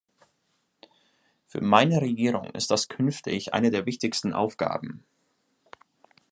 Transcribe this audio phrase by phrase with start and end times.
[1.45, 5.05] Für meine Regierung ist das künftig eine der wichtigsten Aufgaben.